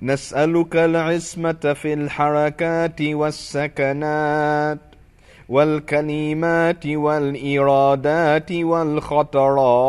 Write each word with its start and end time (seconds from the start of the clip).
نسألك 0.00 0.76
العصمة 0.76 1.52
في 1.52 1.92
الحركات 1.94 3.02
والسكنات 3.02 4.78
والكلمات 5.48 6.86
والإرادات 6.86 8.52
والخطرات 8.52 9.82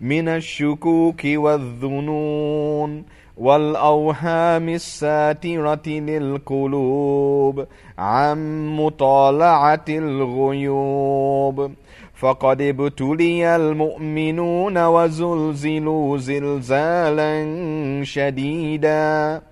من 0.00 0.28
الشكوك 0.28 1.20
والظنون 1.24 3.04
والأوهام 3.36 4.68
الساترة 4.68 5.88
للقلوب 5.88 7.66
عن 7.98 8.66
مطالعة 8.76 9.84
الغيوب. 9.88 11.72
فقد 12.14 12.62
ابتلي 12.62 13.56
المؤمنون 13.56 14.84
وزلزلوا 14.84 16.18
زلزالا 16.18 17.44
شديدا. 18.04 19.42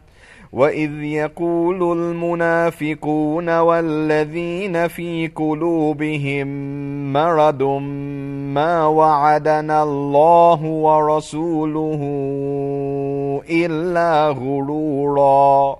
واذ 0.52 1.02
يقول 1.02 1.98
المنافقون 1.98 3.58
والذين 3.58 4.88
في 4.88 5.30
قلوبهم 5.34 6.46
مرض 7.12 7.62
ما 8.52 8.86
وعدنا 8.86 9.82
الله 9.82 10.62
ورسوله 10.64 12.00
الا 13.50 14.28
غرورا 14.28 15.76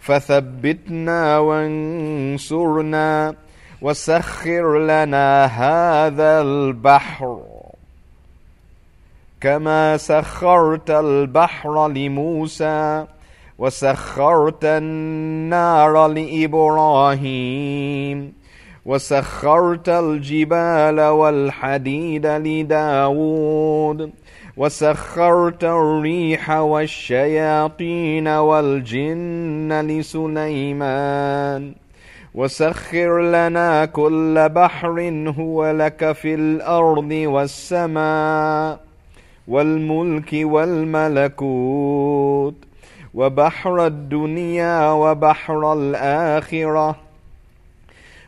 فثبتنا 0.00 1.38
وانصرنا 1.38 3.34
وسخر 3.82 4.78
لنا 4.78 5.44
هذا 5.44 6.40
البحر 6.40 7.40
كما 9.40 9.96
سخرت 9.96 10.90
البحر 10.90 11.88
لموسى 11.88 13.06
وسخرت 13.58 14.64
النار 14.64 16.06
لإبراهيم 16.06 17.38
وسخرت 18.86 19.88
الجبال 19.88 21.00
والحديد 21.00 22.26
لداود 22.26 24.10
وسخرت 24.56 25.64
الريح 25.64 26.50
والشياطين 26.50 28.28
والجن 28.28 29.80
لسليمان. 29.86 31.72
وسخر 32.34 33.20
لنا 33.20 33.84
كل 33.84 34.48
بحر 34.48 35.24
هو 35.38 35.70
لك 35.70 36.12
في 36.12 36.34
الأرض 36.34 37.10
والسماء 37.10 38.80
والملك 39.48 40.30
والملكوت. 40.42 41.48
وبحر 43.18 43.86
الدنيا 43.86 44.92
وبحر 44.92 45.72
الآخرة. 45.72 46.96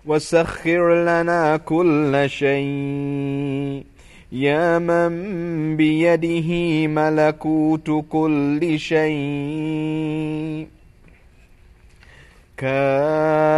وسخر 0.06 0.94
لنا 0.94 1.56
كل 1.56 2.24
شيء. 2.26 3.84
يا 4.32 4.78
من 4.78 5.76
بيده 5.76 6.86
ملكوت 6.86 8.04
كل 8.10 8.78
شيء. 8.78 10.66
كافها 12.56 13.52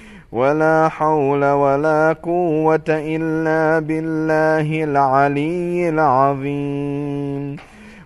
ولا 0.31 0.89
حول 0.89 1.45
ولا 1.45 2.13
قوة 2.23 2.89
إلا 2.89 3.79
بالله 3.79 4.83
العلي 4.83 5.89
العظيم. 5.89 7.55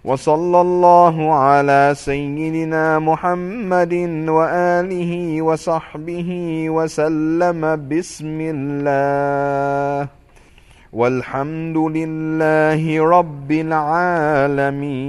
وصلى 0.05 0.61
الله 0.61 1.33
على 1.33 1.93
سيدنا 1.97 2.99
محمد 2.99 3.93
وآله 4.29 5.41
وصحبه 5.41 6.29
وسلم 6.69 7.89
بسم 7.89 8.37
الله. 8.41 10.07
والحمد 10.93 11.77
لله 11.77 13.09
رب 13.09 13.51
العالمين. 13.51 15.05